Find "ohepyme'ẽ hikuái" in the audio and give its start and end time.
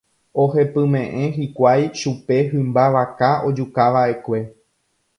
0.43-1.85